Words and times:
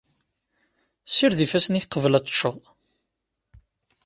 Sired 1.15 1.39
ifassen-ik 1.45 1.87
qbel 1.93 2.17
ad 2.17 2.25
teččeḍ. 2.25 2.57